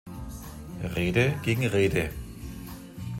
[0.95, 2.09] Rede gegen Rede.